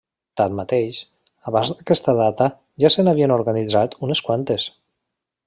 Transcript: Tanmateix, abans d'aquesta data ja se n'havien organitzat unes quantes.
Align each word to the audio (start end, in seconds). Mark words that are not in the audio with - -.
Tanmateix, 0.39 1.01
abans 1.51 1.69
d'aquesta 1.73 2.15
data 2.21 2.47
ja 2.85 2.91
se 2.95 3.07
n'havien 3.09 3.35
organitzat 3.37 3.95
unes 4.09 4.25
quantes. 4.31 4.69